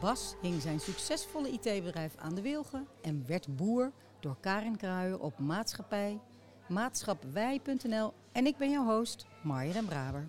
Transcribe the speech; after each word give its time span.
Bas 0.00 0.34
hing 0.40 0.62
zijn 0.62 0.80
succesvolle 0.80 1.50
IT-bedrijf 1.50 2.16
aan 2.16 2.34
de 2.34 2.42
wilgen 2.42 2.86
en 3.02 3.24
werd 3.26 3.56
boer 3.56 3.92
door 4.20 4.36
Karin 4.40 4.76
Kruijer 4.76 5.18
op 5.18 5.38
maatschappij 5.38 6.20
maatschapwij.nl 6.68 8.12
en 8.32 8.46
ik 8.46 8.56
ben 8.56 8.70
jouw 8.70 8.84
host 8.84 9.26
Marja 9.42 9.82
Braber. 9.82 10.28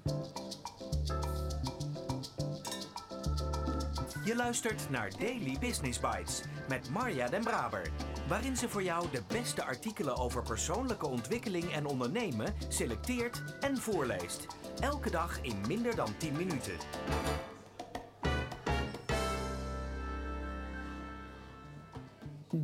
Je 4.26 4.36
luistert 4.36 4.90
naar 4.90 5.12
Daily 5.20 5.58
Business 5.60 6.00
Bites 6.00 6.42
met 6.68 6.90
Marja 6.90 7.28
den 7.28 7.44
Braber, 7.44 7.92
waarin 8.28 8.58
ze 8.58 8.70
voor 8.70 8.84
jou 8.84 9.06
de 9.12 9.24
beste 9.28 9.64
artikelen 9.64 10.18
over 10.18 10.44
persoonlijke 10.44 11.08
ontwikkeling 11.08 11.72
en 11.72 11.86
ondernemen 11.86 12.54
selecteert 12.68 13.44
en 13.60 13.78
voorleest. 13.78 14.46
Elke 14.80 15.10
dag 15.10 15.42
in 15.42 15.62
minder 15.68 15.96
dan 15.96 16.18
10 16.18 16.34
minuten. 16.34 16.78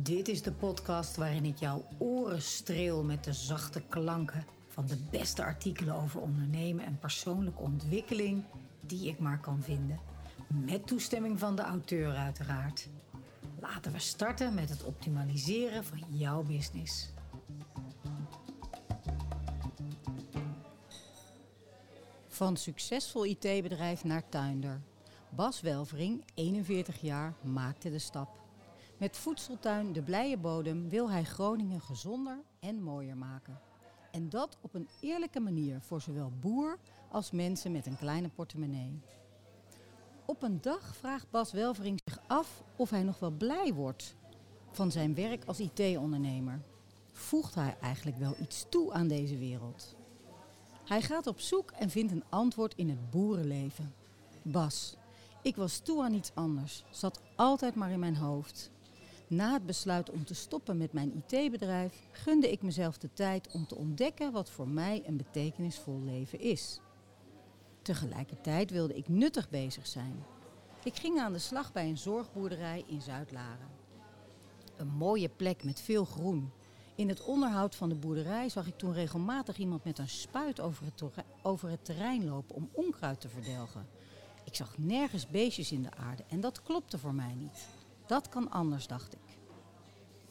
Dit 0.02 0.28
is 0.28 0.42
de 0.42 0.52
podcast 0.52 1.16
waarin 1.16 1.44
ik 1.44 1.56
jouw 1.58 1.84
oren 1.98 2.42
streel 2.42 3.04
met 3.04 3.24
de 3.24 3.32
zachte 3.32 3.82
klanken 3.88 4.46
van 4.68 4.86
de 4.86 4.96
beste 5.10 5.44
artikelen 5.44 5.94
over 5.94 6.20
ondernemen 6.20 6.84
en 6.84 6.98
persoonlijke 6.98 7.62
ontwikkeling 7.62 8.44
die 8.80 9.08
ik 9.08 9.18
maar 9.18 9.40
kan 9.40 9.62
vinden. 9.62 9.98
Met 10.46 10.86
toestemming 10.86 11.38
van 11.38 11.56
de 11.56 11.62
auteur 11.62 12.14
uiteraard. 12.14 12.88
Laten 13.60 13.92
we 13.92 13.98
starten 13.98 14.54
met 14.54 14.68
het 14.68 14.84
optimaliseren 14.84 15.84
van 15.84 16.02
jouw 16.08 16.42
business. 16.42 17.12
Van 22.28 22.56
succesvol 22.56 23.24
IT-bedrijf 23.24 24.04
naar 24.04 24.28
tuinder. 24.28 24.80
Bas 25.28 25.60
Welvering, 25.60 26.24
41 26.34 27.00
jaar, 27.00 27.34
maakte 27.42 27.90
de 27.90 27.98
stap. 27.98 28.45
Met 28.96 29.16
voedseltuin 29.16 29.92
De 29.92 30.02
Blije 30.02 30.36
Bodem 30.36 30.88
wil 30.88 31.10
hij 31.10 31.24
Groningen 31.24 31.80
gezonder 31.80 32.38
en 32.60 32.82
mooier 32.82 33.16
maken. 33.16 33.60
En 34.10 34.28
dat 34.28 34.56
op 34.60 34.74
een 34.74 34.88
eerlijke 35.00 35.40
manier 35.40 35.80
voor 35.80 36.00
zowel 36.00 36.32
boer 36.40 36.78
als 37.10 37.30
mensen 37.30 37.72
met 37.72 37.86
een 37.86 37.96
kleine 37.96 38.28
portemonnee. 38.28 39.00
Op 40.26 40.42
een 40.42 40.60
dag 40.60 40.96
vraagt 40.96 41.30
Bas 41.30 41.52
Welvering 41.52 42.00
zich 42.04 42.18
af 42.26 42.62
of 42.76 42.90
hij 42.90 43.02
nog 43.02 43.18
wel 43.18 43.30
blij 43.30 43.74
wordt 43.74 44.14
van 44.70 44.90
zijn 44.90 45.14
werk 45.14 45.44
als 45.44 45.60
IT-ondernemer. 45.60 46.62
Voegt 47.12 47.54
hij 47.54 47.76
eigenlijk 47.80 48.16
wel 48.16 48.34
iets 48.40 48.66
toe 48.68 48.92
aan 48.92 49.08
deze 49.08 49.38
wereld? 49.38 49.96
Hij 50.84 51.02
gaat 51.02 51.26
op 51.26 51.40
zoek 51.40 51.70
en 51.70 51.90
vindt 51.90 52.12
een 52.12 52.24
antwoord 52.28 52.74
in 52.74 52.88
het 52.88 53.10
boerenleven. 53.10 53.94
Bas, 54.42 54.96
ik 55.42 55.56
was 55.56 55.78
toe 55.78 56.02
aan 56.02 56.14
iets 56.14 56.30
anders, 56.34 56.84
zat 56.90 57.20
altijd 57.34 57.74
maar 57.74 57.90
in 57.90 57.98
mijn 57.98 58.16
hoofd. 58.16 58.70
Na 59.28 59.52
het 59.52 59.66
besluit 59.66 60.10
om 60.10 60.24
te 60.24 60.34
stoppen 60.34 60.76
met 60.76 60.92
mijn 60.92 61.22
IT-bedrijf 61.26 62.08
gunde 62.12 62.50
ik 62.50 62.62
mezelf 62.62 62.98
de 62.98 63.12
tijd 63.12 63.48
om 63.52 63.66
te 63.66 63.74
ontdekken 63.74 64.32
wat 64.32 64.50
voor 64.50 64.68
mij 64.68 65.02
een 65.06 65.16
betekenisvol 65.16 66.00
leven 66.00 66.40
is. 66.40 66.80
Tegelijkertijd 67.82 68.70
wilde 68.70 68.96
ik 68.96 69.08
nuttig 69.08 69.50
bezig 69.50 69.86
zijn. 69.86 70.24
Ik 70.84 70.96
ging 70.96 71.18
aan 71.18 71.32
de 71.32 71.38
slag 71.38 71.72
bij 71.72 71.88
een 71.88 71.98
zorgboerderij 71.98 72.84
in 72.86 73.00
Zuid-Laren. 73.00 73.68
Een 74.76 74.88
mooie 74.88 75.28
plek 75.28 75.64
met 75.64 75.80
veel 75.80 76.04
groen. 76.04 76.50
In 76.94 77.08
het 77.08 77.24
onderhoud 77.24 77.74
van 77.74 77.88
de 77.88 77.94
boerderij 77.94 78.48
zag 78.48 78.66
ik 78.66 78.78
toen 78.78 78.92
regelmatig 78.92 79.58
iemand 79.58 79.84
met 79.84 79.98
een 79.98 80.08
spuit 80.08 80.60
over 80.60 80.84
het, 80.84 81.02
over 81.42 81.68
het 81.70 81.84
terrein 81.84 82.24
lopen 82.24 82.54
om 82.54 82.68
onkruid 82.72 83.20
te 83.20 83.28
verdelgen. 83.28 83.86
Ik 84.44 84.54
zag 84.54 84.78
nergens 84.78 85.26
beestjes 85.26 85.72
in 85.72 85.82
de 85.82 85.94
aarde 85.94 86.24
en 86.28 86.40
dat 86.40 86.62
klopte 86.62 86.98
voor 86.98 87.14
mij 87.14 87.34
niet. 87.34 87.66
Dat 88.06 88.28
kan 88.28 88.50
anders, 88.50 88.86
dacht 88.86 89.12
ik. 89.12 89.38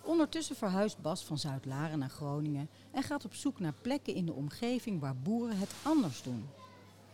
Ondertussen 0.04 0.56
verhuist 0.56 1.02
Bas 1.02 1.24
van 1.26 1.38
Zuid-Laren 1.38 2.00
naar 2.00 2.10
Groningen 2.10 2.70
en 2.92 3.04
gaat 3.04 3.26
op 3.26 3.34
zoek 3.34 3.60
naar 3.60 3.74
plekken 3.82 4.14
in 4.14 4.26
de 4.26 4.34
omgeving 4.34 5.00
waar 5.00 5.16
boeren 5.16 5.58
het 5.58 5.74
anders 5.84 6.24
doen. 6.24 6.50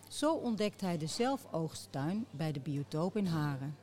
Zo 0.08 0.34
ontdekt 0.34 0.82
hij 0.82 0.98
de 0.98 1.08
zelfoogsttuin 1.08 2.26
bij 2.32 2.52
de 2.52 2.60
biotoop 2.60 3.18
in 3.18 3.26
Haren. 3.26 3.76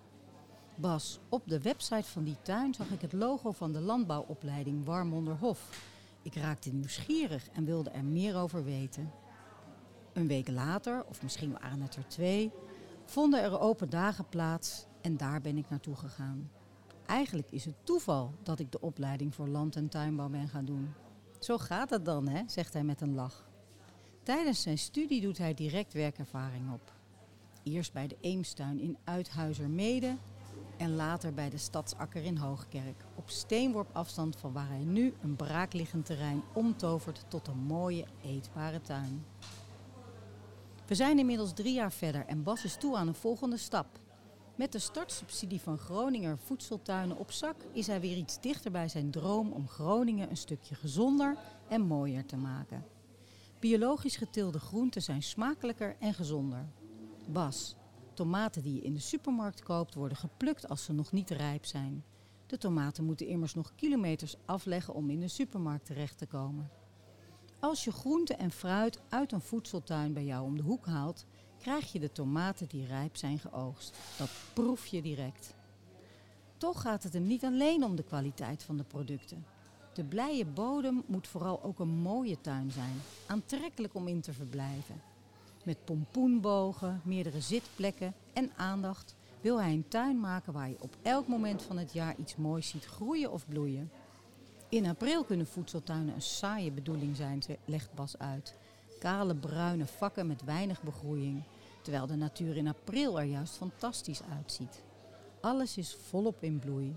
Bas, 0.74 1.18
op 1.28 1.42
de 1.46 1.60
website 1.60 2.08
van 2.08 2.24
die 2.24 2.36
tuin 2.42 2.74
zag 2.74 2.88
ik 2.88 3.00
het 3.00 3.12
logo 3.12 3.52
van 3.52 3.72
de 3.72 3.80
landbouwopleiding 3.80 4.84
Warmonderhof. 4.84 5.82
Ik 6.22 6.34
raakte 6.34 6.70
nieuwsgierig 6.70 7.48
en 7.48 7.64
wilde 7.64 7.90
er 7.90 8.04
meer 8.04 8.36
over 8.36 8.64
weten. 8.64 9.10
Een 10.12 10.26
week 10.26 10.48
later, 10.48 11.04
of 11.04 11.22
misschien 11.22 11.52
waren 11.60 11.80
het 11.80 11.96
er 11.96 12.08
twee, 12.08 12.50
vonden 13.04 13.42
er 13.42 13.60
open 13.60 13.90
dagen 13.90 14.28
plaats 14.28 14.86
en 15.00 15.16
daar 15.16 15.40
ben 15.40 15.56
ik 15.56 15.70
naartoe 15.70 15.96
gegaan. 15.96 16.50
Eigenlijk 17.08 17.50
is 17.50 17.64
het 17.64 17.74
toeval 17.84 18.34
dat 18.42 18.58
ik 18.58 18.72
de 18.72 18.80
opleiding 18.80 19.34
voor 19.34 19.48
land- 19.48 19.76
en 19.76 19.88
tuinbouw 19.88 20.28
ben 20.28 20.48
gaan 20.48 20.64
doen. 20.64 20.94
Zo 21.38 21.58
gaat 21.58 21.90
het 21.90 22.04
dan, 22.04 22.28
hè, 22.28 22.42
zegt 22.46 22.72
hij 22.72 22.84
met 22.84 23.00
een 23.00 23.14
lach. 23.14 23.48
Tijdens 24.22 24.62
zijn 24.62 24.78
studie 24.78 25.20
doet 25.20 25.38
hij 25.38 25.54
direct 25.54 25.92
werkervaring 25.92 26.72
op. 26.72 26.92
Eerst 27.62 27.92
bij 27.92 28.06
de 28.06 28.16
Eemstuin 28.20 28.80
in 28.80 28.96
Uithuizermede 29.04 30.16
en 30.76 30.94
later 30.94 31.34
bij 31.34 31.50
de 31.50 31.58
Stadsakker 31.58 32.24
in 32.24 32.36
Hoogkerk. 32.36 33.04
Op 33.14 33.30
steenworp 33.30 33.88
afstand 33.92 34.36
van 34.36 34.52
waar 34.52 34.68
hij 34.68 34.84
nu 34.84 35.14
een 35.22 35.36
braakliggend 35.36 36.06
terrein 36.06 36.42
omtovert 36.54 37.24
tot 37.28 37.48
een 37.48 37.58
mooie 37.58 38.04
eetbare 38.24 38.80
tuin. 38.80 39.24
We 40.86 40.94
zijn 40.94 41.18
inmiddels 41.18 41.52
drie 41.52 41.74
jaar 41.74 41.92
verder 41.92 42.26
en 42.26 42.42
Bas 42.42 42.64
is 42.64 42.76
toe 42.76 42.96
aan 42.96 43.08
een 43.08 43.14
volgende 43.14 43.56
stap. 43.56 43.86
Met 44.58 44.72
de 44.72 44.78
startsubsidie 44.78 45.60
van 45.60 45.78
Groninger 45.78 46.38
Voedseltuinen 46.38 47.16
op 47.16 47.30
zak 47.32 47.56
is 47.72 47.86
hij 47.86 48.00
weer 48.00 48.16
iets 48.16 48.40
dichter 48.40 48.70
bij 48.70 48.88
zijn 48.88 49.10
droom 49.10 49.52
om 49.52 49.68
Groningen 49.68 50.30
een 50.30 50.36
stukje 50.36 50.74
gezonder 50.74 51.36
en 51.68 51.80
mooier 51.80 52.26
te 52.26 52.36
maken. 52.36 52.84
Biologisch 53.58 54.16
geteelde 54.16 54.58
groenten 54.58 55.02
zijn 55.02 55.22
smakelijker 55.22 55.96
en 55.98 56.14
gezonder. 56.14 56.68
Bas, 57.28 57.74
tomaten 58.14 58.62
die 58.62 58.74
je 58.74 58.80
in 58.80 58.94
de 58.94 59.00
supermarkt 59.00 59.62
koopt 59.62 59.94
worden 59.94 60.18
geplukt 60.18 60.68
als 60.68 60.84
ze 60.84 60.92
nog 60.92 61.12
niet 61.12 61.30
rijp 61.30 61.64
zijn. 61.64 62.04
De 62.46 62.58
tomaten 62.58 63.04
moeten 63.04 63.26
immers 63.26 63.54
nog 63.54 63.74
kilometers 63.74 64.36
afleggen 64.44 64.94
om 64.94 65.10
in 65.10 65.20
de 65.20 65.28
supermarkt 65.28 65.86
terecht 65.86 66.18
te 66.18 66.26
komen. 66.26 66.70
Als 67.60 67.84
je 67.84 67.92
groente 67.92 68.34
en 68.34 68.50
fruit 68.50 69.00
uit 69.08 69.32
een 69.32 69.40
voedseltuin 69.40 70.12
bij 70.12 70.24
jou 70.24 70.44
om 70.44 70.56
de 70.56 70.62
hoek 70.62 70.86
haalt, 70.86 71.26
krijg 71.60 71.92
je 71.92 71.98
de 71.98 72.12
tomaten 72.12 72.68
die 72.68 72.86
rijp 72.86 73.16
zijn 73.16 73.38
geoogst. 73.38 73.96
Dat 74.18 74.30
proef 74.52 74.86
je 74.86 75.02
direct. 75.02 75.54
Toch 76.56 76.80
gaat 76.80 77.02
het 77.02 77.12
hem 77.12 77.26
niet 77.26 77.44
alleen 77.44 77.84
om 77.84 77.96
de 77.96 78.02
kwaliteit 78.02 78.62
van 78.62 78.76
de 78.76 78.84
producten. 78.84 79.44
De 79.94 80.04
blije 80.04 80.44
bodem 80.44 81.02
moet 81.06 81.28
vooral 81.28 81.62
ook 81.62 81.78
een 81.78 81.88
mooie 81.88 82.40
tuin 82.40 82.70
zijn, 82.70 83.00
aantrekkelijk 83.26 83.94
om 83.94 84.08
in 84.08 84.20
te 84.20 84.32
verblijven. 84.32 85.02
Met 85.64 85.84
pompoenbogen, 85.84 87.00
meerdere 87.04 87.40
zitplekken 87.40 88.14
en 88.32 88.50
aandacht 88.56 89.16
wil 89.40 89.60
hij 89.60 89.72
een 89.72 89.88
tuin 89.88 90.20
maken 90.20 90.52
waar 90.52 90.68
je 90.68 90.76
op 90.80 90.96
elk 91.02 91.26
moment 91.26 91.62
van 91.62 91.78
het 91.78 91.92
jaar 91.92 92.16
iets 92.18 92.36
moois 92.36 92.68
ziet 92.68 92.84
groeien 92.84 93.32
of 93.32 93.48
bloeien. 93.48 93.90
In 94.68 94.86
april 94.86 95.24
kunnen 95.24 95.46
voedseltuinen 95.46 96.14
een 96.14 96.22
saaie 96.22 96.70
bedoeling 96.70 97.16
zijn, 97.16 97.42
legt 97.64 97.94
Bas 97.94 98.18
uit. 98.18 98.54
Kale 98.98 99.34
bruine 99.34 99.86
vakken 99.86 100.26
met 100.26 100.44
weinig 100.44 100.82
begroeiing, 100.82 101.42
terwijl 101.82 102.06
de 102.06 102.16
natuur 102.16 102.56
in 102.56 102.68
april 102.68 103.20
er 103.20 103.26
juist 103.26 103.56
fantastisch 103.56 104.22
uitziet. 104.36 104.84
Alles 105.40 105.76
is 105.76 105.96
volop 106.08 106.42
in 106.42 106.58
bloei. 106.58 106.96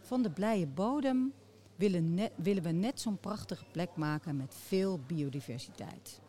Van 0.00 0.22
de 0.22 0.30
blije 0.30 0.66
bodem 0.66 1.32
willen, 1.76 2.18
willen 2.36 2.62
we 2.62 2.70
net 2.70 3.00
zo'n 3.00 3.18
prachtige 3.18 3.64
plek 3.72 3.96
maken 3.96 4.36
met 4.36 4.54
veel 4.54 5.00
biodiversiteit. 5.06 6.20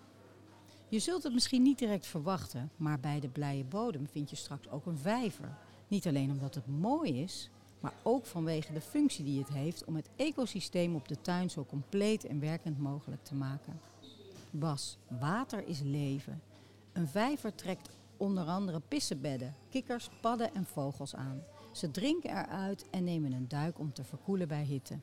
Je 0.88 1.00
zult 1.00 1.24
het 1.24 1.34
misschien 1.34 1.62
niet 1.62 1.80
direct 1.80 2.08
verwachten, 2.08 2.72
maar 2.76 3.00
bij 3.00 3.20
de 3.20 3.30
blije 3.30 3.64
bodem 3.64 4.08
vind 4.08 4.30
je 4.30 4.36
straks 4.36 4.70
ook 4.70 4.86
een 4.86 4.98
vijver. 4.98 5.58
Niet 5.88 6.08
alleen 6.08 6.32
omdat 6.32 6.56
het 6.56 6.68
mooi 6.68 7.22
is, 7.22 7.50
maar 7.80 7.94
ook 8.04 8.26
vanwege 8.26 8.74
de 8.74 8.82
functie 8.82 9.26
die 9.26 9.40
het 9.40 9.50
heeft 9.50 9.84
om 9.84 9.96
het 9.96 10.10
ecosysteem 10.16 10.96
op 10.96 11.08
de 11.08 11.22
tuin 11.22 11.50
zo 11.50 11.66
compleet 11.66 12.26
en 12.26 12.40
werkend 12.40 12.80
mogelijk 12.80 13.24
te 13.24 13.36
maken. 13.36 13.80
Bas, 14.52 14.98
water 15.20 15.68
is 15.68 15.80
leven. 15.80 16.42
Een 16.94 17.08
vijver 17.08 17.56
trekt 17.56 17.90
onder 18.18 18.46
andere 18.46 18.80
pissebedden, 18.80 19.56
kikkers, 19.70 20.10
padden 20.22 20.54
en 20.54 20.66
vogels 20.66 21.16
aan. 21.16 21.44
Ze 21.72 21.92
drinken 21.92 22.30
eruit 22.30 22.90
en 22.90 23.04
nemen 23.04 23.32
een 23.32 23.48
duik 23.48 23.80
om 23.80 23.94
te 23.94 24.04
verkoelen 24.04 24.48
bij 24.48 24.64
hitte. 24.64 25.00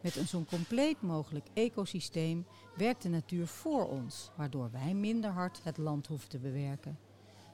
Met 0.00 0.16
een 0.16 0.28
zo 0.28 0.44
compleet 0.48 1.02
mogelijk 1.02 1.46
ecosysteem 1.54 2.46
werkt 2.76 3.02
de 3.02 3.08
natuur 3.08 3.46
voor 3.46 3.88
ons, 3.88 4.30
waardoor 4.36 4.70
wij 4.70 4.94
minder 4.94 5.30
hard 5.30 5.60
het 5.62 5.78
land 5.78 6.06
hoeven 6.06 6.28
te 6.28 6.38
bewerken. 6.38 6.98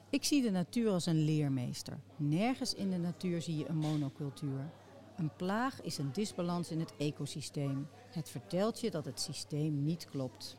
Ik 0.09 0.23
zie 0.23 0.41
de 0.41 0.51
natuur 0.51 0.91
als 0.91 1.05
een 1.05 1.23
leermeester. 1.23 1.99
Nergens 2.15 2.73
in 2.73 2.89
de 2.89 2.97
natuur 2.97 3.41
zie 3.41 3.57
je 3.57 3.69
een 3.69 3.77
monocultuur. 3.77 4.69
Een 5.17 5.35
plaag 5.35 5.81
is 5.81 5.97
een 5.97 6.11
disbalans 6.11 6.71
in 6.71 6.79
het 6.79 6.93
ecosysteem. 6.97 7.87
Het 8.11 8.29
vertelt 8.29 8.79
je 8.79 8.91
dat 8.91 9.05
het 9.05 9.19
systeem 9.19 9.83
niet 9.83 10.05
klopt. 10.09 10.57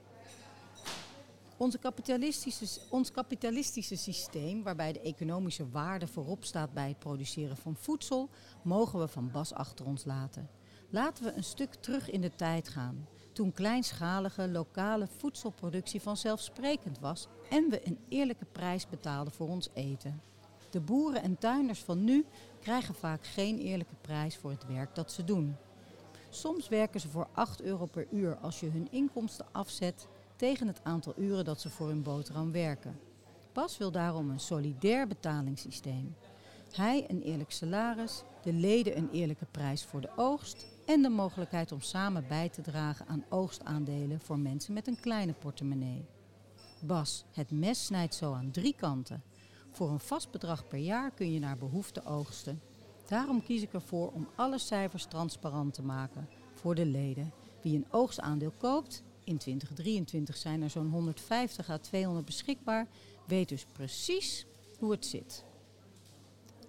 Onze 1.57 1.79
kapitalistische, 1.79 2.81
ons 2.91 3.11
kapitalistische 3.11 3.97
systeem, 3.97 4.63
waarbij 4.63 4.93
de 4.93 5.01
economische 5.01 5.71
waarde 5.71 6.07
voorop 6.07 6.45
staat 6.45 6.73
bij 6.73 6.89
het 6.89 6.99
produceren 6.99 7.57
van 7.57 7.77
voedsel, 7.77 8.29
mogen 8.63 8.99
we 8.99 9.09
van 9.09 9.31
Bas 9.31 9.53
achter 9.53 9.87
ons 9.87 10.05
laten. 10.05 10.49
Laten 10.91 11.25
we 11.25 11.33
een 11.33 11.45
stuk 11.45 11.75
terug 11.75 12.11
in 12.11 12.21
de 12.21 12.35
tijd 12.35 12.69
gaan, 12.69 13.07
toen 13.33 13.53
kleinschalige 13.53 14.49
lokale 14.49 15.07
voedselproductie 15.07 16.01
vanzelfsprekend 16.01 16.99
was 16.99 17.29
en 17.51 17.71
we 17.71 17.87
een 17.87 17.99
eerlijke 18.09 18.45
prijs 18.45 18.89
betaalden 18.89 19.33
voor 19.33 19.49
ons 19.49 19.69
eten. 19.75 20.21
De 20.71 20.81
boeren 20.81 21.23
en 21.23 21.39
tuinders 21.39 21.81
van 21.81 22.05
nu 22.05 22.25
krijgen 22.61 22.95
vaak 22.95 23.27
geen 23.27 23.59
eerlijke 23.59 23.97
prijs 24.01 24.37
voor 24.37 24.51
het 24.51 24.67
werk 24.67 24.95
dat 24.95 25.13
ze 25.13 25.25
doen. 25.25 25.57
Soms 26.31 26.69
werken 26.69 27.01
ze 27.01 27.09
voor 27.09 27.29
8 27.33 27.63
euro 27.63 27.87
per 27.87 28.07
uur 28.11 28.37
als 28.37 28.61
je 28.61 28.71
hun 28.71 28.89
inkomsten 28.91 29.47
afzet 29.53 30.07
tegen 30.45 30.67
het 30.67 30.81
aantal 30.83 31.15
uren 31.17 31.45
dat 31.45 31.61
ze 31.61 31.71
voor 31.71 31.89
hun 31.89 32.03
boterham 32.03 32.53
werken. 32.53 32.99
Bas 33.53 33.79
wil 33.79 33.91
daarom 33.91 34.31
een 34.31 34.41
solidair 34.41 35.07
betalingssysteem. 35.07 36.15
Hij 36.73 37.05
een 37.09 37.23
eerlijk 37.23 37.51
salaris, 37.51 38.23
de 38.43 38.53
leden 38.53 38.97
een 38.97 39.11
eerlijke 39.11 39.45
prijs 39.51 39.85
voor 39.85 40.01
de 40.01 40.11
oogst 40.17 40.67
en 40.87 41.03
de 41.03 41.09
mogelijkheid 41.09 41.73
om 41.73 41.81
samen 41.81 42.25
bij 42.29 42.49
te 42.49 42.63
dragen 42.63 43.07
aan 43.07 43.25
oogstaandelen 43.29 44.21
voor 44.21 44.39
mensen 44.39 44.73
met 44.73 44.87
een 44.87 45.01
kleine 45.01 45.33
portemonnee. 45.33 46.05
Bas, 46.81 47.25
het 47.33 47.51
mes 47.51 47.85
snijdt 47.85 48.15
zo 48.15 48.33
aan 48.33 48.51
drie 48.51 48.75
kanten. 48.77 49.23
Voor 49.71 49.91
een 49.91 50.01
vast 50.01 50.31
bedrag 50.31 50.69
per 50.69 50.79
jaar 50.79 51.11
kun 51.11 51.33
je 51.33 51.39
naar 51.39 51.59
behoefte 51.59 52.05
oogsten. 52.05 52.61
Daarom 53.09 53.43
kies 53.43 53.63
ik 53.63 53.73
ervoor 53.73 54.13
om 54.13 54.29
alle 54.35 54.59
cijfers 54.59 55.05
transparant 55.05 55.75
te 55.75 55.83
maken 55.83 56.29
voor 56.55 56.75
de 56.75 56.87
leden. 56.87 57.33
Wie 57.63 57.77
een 57.77 57.87
oogstaandeel 57.91 58.53
koopt, 58.59 59.03
in 59.25 59.39
2023 59.39 60.37
zijn 60.37 60.63
er 60.63 60.71
zo'n 60.71 60.91
150 60.91 61.71
à 61.71 61.79
200 61.79 62.27
beschikbaar, 62.27 62.87
weet 63.27 63.49
dus 63.49 63.67
precies 63.73 64.47
hoe 64.79 64.91
het 64.91 65.07
zit. 65.07 65.45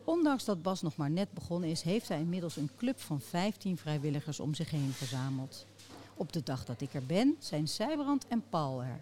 Ondanks 0.03 0.45
dat 0.45 0.61
Bas 0.61 0.81
nog 0.81 0.95
maar 0.95 1.11
net 1.11 1.31
begonnen 1.31 1.69
is, 1.69 1.81
heeft 1.81 2.07
hij 2.07 2.19
inmiddels 2.19 2.55
een 2.55 2.71
club 2.77 2.99
van 2.99 3.21
15 3.21 3.77
vrijwilligers 3.77 4.39
om 4.39 4.53
zich 4.53 4.69
heen 4.69 4.91
verzameld. 4.91 5.65
Op 6.15 6.33
de 6.33 6.43
dag 6.43 6.65
dat 6.65 6.81
ik 6.81 6.93
er 6.93 7.05
ben, 7.05 7.35
zijn 7.39 7.67
Zijbrand 7.67 8.27
en 8.27 8.43
Paul 8.49 8.83
er. 8.83 9.01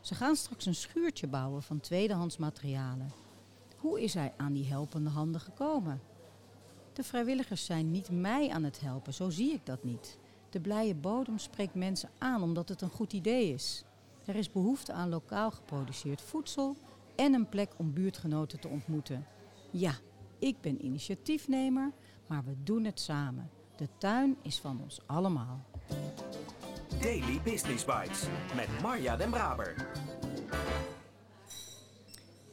Ze 0.00 0.14
gaan 0.14 0.36
straks 0.36 0.66
een 0.66 0.74
schuurtje 0.74 1.26
bouwen 1.26 1.62
van 1.62 1.80
tweedehands 1.80 2.36
materialen. 2.36 3.12
Hoe 3.76 4.02
is 4.02 4.14
hij 4.14 4.32
aan 4.36 4.52
die 4.52 4.66
helpende 4.66 5.10
handen 5.10 5.40
gekomen? 5.40 6.00
De 6.92 7.02
vrijwilligers 7.02 7.64
zijn 7.64 7.90
niet 7.90 8.10
mij 8.10 8.50
aan 8.50 8.64
het 8.64 8.80
helpen, 8.80 9.14
zo 9.14 9.30
zie 9.30 9.52
ik 9.52 9.66
dat 9.66 9.84
niet. 9.84 10.18
De 10.54 10.60
blije 10.60 10.94
bodem 10.94 11.38
spreekt 11.38 11.74
mensen 11.74 12.10
aan 12.18 12.42
omdat 12.42 12.68
het 12.68 12.80
een 12.80 12.90
goed 12.90 13.12
idee 13.12 13.52
is. 13.52 13.84
Er 14.24 14.36
is 14.36 14.50
behoefte 14.50 14.92
aan 14.92 15.08
lokaal 15.08 15.50
geproduceerd 15.50 16.20
voedsel 16.22 16.76
en 17.16 17.34
een 17.34 17.48
plek 17.48 17.72
om 17.76 17.92
buurtgenoten 17.92 18.60
te 18.60 18.68
ontmoeten. 18.68 19.26
Ja, 19.70 19.94
ik 20.38 20.60
ben 20.60 20.84
initiatiefnemer, 20.84 21.92
maar 22.26 22.44
we 22.44 22.54
doen 22.62 22.84
het 22.84 23.00
samen. 23.00 23.50
De 23.76 23.88
tuin 23.98 24.36
is 24.42 24.60
van 24.60 24.80
ons 24.82 25.00
allemaal. 25.06 25.64
Daily 27.00 27.40
Business 27.44 27.84
Bites 27.84 28.26
met 28.56 28.68
Marja 28.82 29.16
Den 29.16 29.30
Braber. 29.30 29.74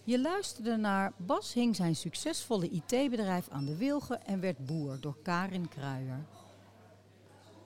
Je 0.03 0.21
luisterde 0.21 0.75
naar 0.75 1.13
Bas 1.17 1.53
hing 1.53 1.75
zijn 1.75 1.95
succesvolle 1.95 2.69
IT-bedrijf 2.69 3.49
aan 3.49 3.65
de 3.65 3.77
wilgen 3.77 4.25
en 4.25 4.39
werd 4.39 4.65
boer 4.65 4.99
door 4.99 5.17
Karin 5.23 5.67
Kruijer. 5.67 6.25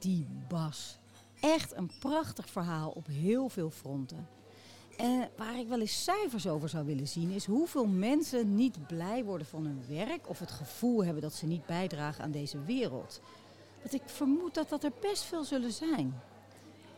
Die 0.06 0.28
Bas. 0.48 0.98
Echt 1.40 1.76
een 1.76 1.92
prachtig 2.00 2.50
verhaal 2.50 2.90
op 2.90 3.08
heel 3.08 3.50
veel 3.50 3.70
fronten. 3.70 4.28
En 4.98 5.30
waar 5.38 5.60
ik 5.60 5.68
wel 5.68 5.80
eens 5.80 6.04
cijfers 6.04 6.48
over 6.48 6.70
zou 6.70 6.86
willen 6.86 7.08
zien, 7.08 7.32
is 7.32 7.46
hoeveel 7.46 7.86
mensen 7.86 8.56
niet 8.56 8.88
blij 8.88 9.24
worden 9.24 9.48
van 9.48 9.66
hun 9.66 9.84
werk 9.88 10.30
of 10.30 10.40
het 10.40 10.52
gevoel 10.52 11.04
hebben 11.04 11.22
dat 11.22 11.34
ze 11.34 11.46
niet 11.46 11.66
bijdragen 11.66 12.24
aan 12.24 12.32
deze 12.32 12.62
wereld. 12.62 13.22
Want 13.82 13.94
ik 13.94 14.02
vermoed 14.06 14.54
dat 14.54 14.70
dat 14.70 14.84
er 14.84 14.92
best 15.02 15.24
veel 15.24 15.44
zullen 15.44 15.72
zijn. 15.72 16.22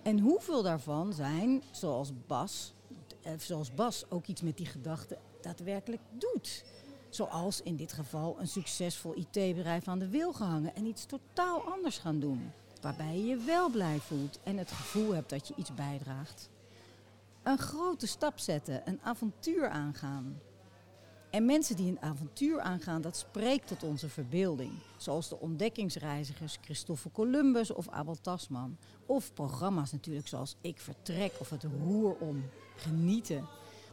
En 0.04 0.20
hoeveel 0.20 0.64
daarvan 0.64 1.14
zijn, 1.14 1.64
zoals 1.72 2.12
Bas, 2.28 2.74
eh, 3.22 3.32
zoals 3.38 3.74
Bas 3.74 4.10
ook 4.10 4.26
iets 4.26 4.42
met 4.42 4.58
die 4.58 4.66
gedachte 4.66 5.18
daadwerkelijk 5.42 6.02
doet. 6.12 6.64
Zoals 7.10 7.62
in 7.62 7.76
dit 7.76 7.94
geval 7.94 8.40
een 8.40 8.48
succesvol 8.48 9.16
IT-bedrijf 9.16 9.88
aan 9.88 10.00
de 10.00 10.10
wil 10.10 10.34
gehangen 10.34 10.76
en 10.76 10.86
iets 10.86 11.06
totaal 11.06 11.62
anders 11.62 11.98
gaan 11.98 12.20
doen. 12.20 12.52
Waarbij 12.82 13.18
je 13.18 13.26
je 13.26 13.38
wel 13.38 13.70
blij 13.70 14.00
voelt 14.00 14.40
en 14.44 14.58
het 14.58 14.72
gevoel 14.72 15.14
hebt 15.14 15.30
dat 15.30 15.48
je 15.48 15.54
iets 15.58 15.74
bijdraagt. 15.74 16.50
Een 17.44 17.58
grote 17.58 18.08
stap 18.08 18.40
zetten, 18.40 18.82
een 18.86 19.00
avontuur 19.04 19.70
aangaan. 19.70 20.40
En 21.30 21.46
mensen 21.46 21.76
die 21.76 21.92
een 21.92 22.02
avontuur 22.02 22.60
aangaan, 22.60 23.02
dat 23.02 23.18
spreekt 23.18 23.68
tot 23.68 23.84
onze 23.84 24.10
verbeelding. 24.10 24.72
Zoals 24.98 25.30
de 25.30 25.40
ontdekkingsreizigers 25.40 26.58
Christoffel 26.62 27.12
Columbus 27.12 27.72
of 27.72 27.90
Abel 27.90 28.22
Tasman. 28.22 28.78
Of 29.06 29.34
programma's 29.34 29.92
natuurlijk 29.92 30.28
zoals 30.28 30.56
Ik 30.62 30.80
Vertrek 30.80 31.34
of 31.40 31.50
Het 31.50 31.64
Roer 31.64 32.16
Om. 32.16 32.44
Genieten. 32.76 33.48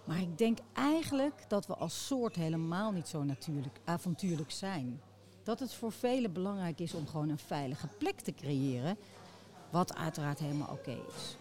Maar 0.05 0.21
ik 0.21 0.39
denk 0.39 0.59
eigenlijk 0.73 1.45
dat 1.49 1.67
we 1.67 1.75
als 1.75 2.07
soort 2.07 2.37
helemaal 2.37 2.93
niet 2.93 3.09
zo 3.09 3.23
natuurlijk 3.23 3.81
avontuurlijk 3.85 4.51
zijn. 4.51 5.01
Dat 5.45 5.61
het 5.61 5.75
voor 5.75 5.93
velen 5.93 6.33
belangrijk 6.33 6.81
is 6.81 6.95
om 6.95 7.07
gewoon 7.07 7.29
een 7.29 7.39
veilige 7.39 7.89
plek 7.99 8.21
te 8.21 8.35
creëren. 8.35 8.97
Wat 9.71 9.97
uiteraard 9.97 10.39
helemaal 10.39 10.73
oké 10.73 10.97
is. 11.17 11.37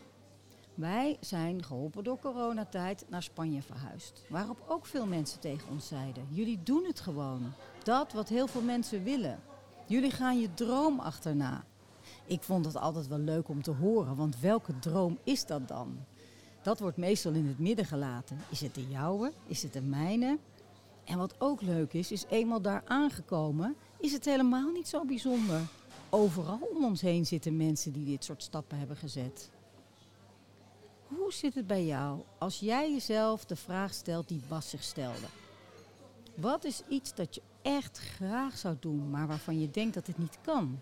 Wij 0.73 1.17
zijn 1.19 1.63
geholpen 1.63 2.03
door 2.03 2.19
coronatijd 2.19 3.05
naar 3.09 3.23
Spanje 3.23 3.61
verhuisd. 3.61 4.25
Waarop 4.29 4.63
ook 4.67 4.85
veel 4.85 5.05
mensen 5.05 5.39
tegen 5.39 5.69
ons 5.69 5.88
zeiden: 5.88 6.27
Jullie 6.29 6.59
doen 6.63 6.85
het 6.85 7.00
gewoon. 7.00 7.53
Dat 7.83 8.13
wat 8.13 8.29
heel 8.29 8.47
veel 8.47 8.61
mensen 8.61 9.03
willen. 9.03 9.39
Jullie 9.86 10.12
gaan 10.12 10.39
je 10.39 10.53
droom 10.53 11.00
achterna. 11.00 11.63
Ik 12.25 12.43
vond 12.43 12.65
het 12.65 12.77
altijd 12.77 13.07
wel 13.07 13.19
leuk 13.19 13.50
om 13.50 13.62
te 13.62 13.72
horen, 13.72 14.15
want 14.15 14.39
welke 14.39 14.79
droom 14.79 15.17
is 15.24 15.45
dat 15.45 15.67
dan? 15.67 15.98
Dat 16.62 16.79
wordt 16.79 16.98
meestal 16.98 17.31
in 17.31 17.48
het 17.48 17.60
midden 17.60 17.86
gelaten. 17.86 18.38
Is 18.50 18.62
het 18.62 18.75
de 18.75 18.88
jouwe? 18.88 19.31
Is 19.48 19.63
het 19.63 19.74
de 19.74 19.81
mijne? 19.81 20.38
En 21.03 21.17
wat 21.17 21.36
ook 21.38 21.62
leuk 21.62 21.93
is, 21.93 22.12
is 22.12 22.25
eenmaal 22.29 22.62
daar 22.62 22.83
aangekomen, 22.86 23.75
is 24.03 24.13
het 24.13 24.25
helemaal 24.25 24.72
niet 24.72 24.88
zo 24.88 25.05
bijzonder. 25.05 25.62
Overal 26.10 26.69
om 26.75 26.83
ons 26.83 27.01
heen 27.01 27.25
zitten 27.25 27.57
mensen 27.57 27.91
die 27.91 28.05
dit 28.05 28.24
soort 28.24 28.43
stappen 28.43 28.77
hebben 28.77 28.98
gezet. 28.98 29.50
Hoe 31.07 31.33
zit 31.33 31.55
het 31.55 31.67
bij 31.67 31.86
jou 31.86 32.22
als 32.38 32.60
jij 32.60 32.91
jezelf 32.91 33.45
de 33.45 33.55
vraag 33.55 33.93
stelt 33.93 34.27
die 34.27 34.41
Bas 34.48 34.69
zich 34.69 34.83
stelde? 34.83 35.27
Wat 36.36 36.63
is 36.63 36.81
iets 36.89 37.15
dat 37.15 37.36
je 37.36 37.41
echt 37.62 37.98
graag 37.98 38.57
zou 38.57 38.75
doen, 38.79 39.10
maar 39.10 39.27
waarvan 39.27 39.60
je 39.60 39.72
denkt 39.72 39.93
dat 39.93 40.07
het 40.07 40.17
niet 40.17 40.38
kan? 40.41 40.79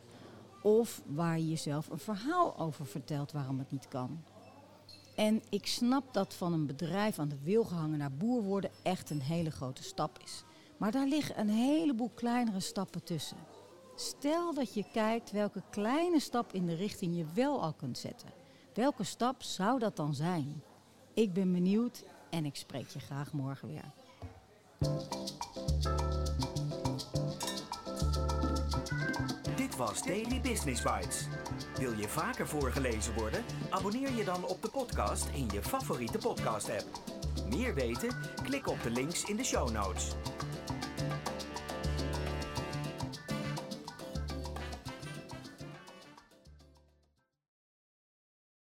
Of 0.62 1.01
waar 1.06 1.38
je 1.38 1.50
jezelf 1.50 1.90
een 1.90 2.00
verhaal 2.00 2.58
over 2.58 2.86
vertelt 2.86 3.32
waarom 3.32 3.60
het 3.60 3.72
niet 3.72 3.88
kan? 3.88 4.24
En 5.16 5.42
ik 5.50 5.68
snap 5.68 6.13
dat 6.13 6.34
van 6.34 6.54
een 6.54 6.66
bedrijf 6.66 7.20
aan 7.20 7.30
de 7.30 7.42
wil 7.44 7.63
gehangen 7.63 7.98
naar 7.98 8.12
boer 8.12 8.44
worden 8.44 8.72
echt 8.84 9.10
een 9.10 9.22
hele 9.22 9.51
grote 9.51 9.84
stap 9.84 10.20
is. 10.24 10.44
Maar 10.82 10.92
daar 10.92 11.08
liggen 11.08 11.40
een 11.40 11.50
heleboel 11.50 12.12
kleinere 12.16 12.60
stappen 12.60 13.04
tussen. 13.04 13.38
Stel 13.96 14.54
dat 14.54 14.74
je 14.74 14.86
kijkt 14.94 15.32
welke 15.32 15.64
kleine 15.70 16.20
stap 16.20 16.54
in 16.54 16.66
de 16.66 16.76
richting 16.76 17.18
je 17.18 17.26
wel 17.34 17.62
al 17.62 17.74
kunt 17.74 17.98
zetten. 17.98 18.30
Welke 18.74 19.04
stap 19.04 19.44
zou 19.44 19.80
dat 19.80 19.96
dan 19.96 20.14
zijn? 20.14 20.64
Ik 21.14 21.34
ben 21.34 21.52
benieuwd 21.52 22.04
en 22.30 22.46
ik 22.46 22.56
spreek 22.56 22.88
je 22.88 23.00
graag 23.00 23.34
morgen 23.34 23.68
weer. 23.68 23.92
Dit 29.56 29.76
was 29.76 30.04
Daily 30.04 30.42
Business 30.42 30.82
Bites. 30.82 31.28
Wil 31.78 31.94
je 31.94 32.08
vaker 32.08 32.48
voorgelezen 32.48 33.14
worden? 33.14 33.44
Abonneer 33.70 34.16
je 34.16 34.24
dan 34.24 34.46
op 34.46 34.62
de 34.62 34.70
podcast 34.70 35.30
in 35.34 35.48
je 35.52 35.62
favoriete 35.62 36.18
podcast-app. 36.18 36.86
Meer 37.50 37.74
weten? 37.74 38.10
Klik 38.44 38.68
op 38.68 38.84
de 38.84 38.90
links 38.90 39.24
in 39.24 39.36
de 39.36 39.44
show 39.44 39.72
notes. 39.72 40.16